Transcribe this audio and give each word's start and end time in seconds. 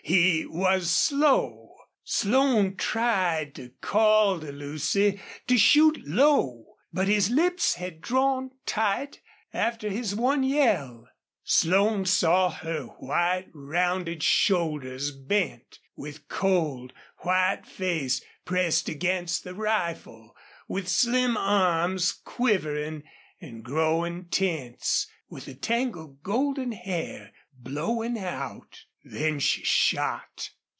He 0.03 0.45
was 0.45 0.89
slow. 0.89 1.75
Slone 2.03 2.75
tried 2.75 3.55
to 3.55 3.69
call 3.81 4.41
to 4.41 4.51
Lucy 4.51 5.21
to 5.47 5.57
shoot 5.57 6.01
low, 6.05 6.65
but 6.91 7.07
his 7.07 7.29
lips 7.29 7.75
had 7.75 8.01
drawn 8.01 8.51
tight 8.65 9.21
after 9.53 9.89
his 9.89 10.13
one 10.13 10.43
yell. 10.43 11.07
Slone 11.45 12.05
saw 12.05 12.49
her 12.49 12.87
white, 12.99 13.45
rounded 13.53 14.21
shoulders 14.21 15.11
bent, 15.11 15.79
with 15.95 16.27
cold, 16.27 16.91
white 17.19 17.65
face 17.65 18.21
pressed 18.43 18.89
against 18.89 19.45
the 19.45 19.53
rifle, 19.53 20.35
with 20.67 20.89
slim 20.89 21.37
arms 21.37 22.11
quivering 22.11 23.03
and 23.39 23.63
growing 23.63 24.25
tense, 24.25 25.07
with 25.29 25.45
the 25.45 25.55
tangled 25.55 26.21
golden 26.21 26.73
hair 26.73 27.31
blowing 27.53 28.19
out. 28.19 28.85
Then 29.03 29.39
she 29.39 29.63
shot. 29.63 30.51